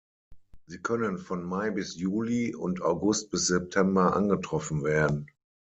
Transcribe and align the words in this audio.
Sie 0.65 0.81
können 0.81 1.19
von 1.19 1.43
Mai 1.43 1.69
bis 1.69 1.95
Juli 1.95 2.55
und 2.55 2.81
August 2.81 3.29
bis 3.29 3.45
September 3.45 4.15
angetroffen 4.15 4.83
werden. 4.83 5.27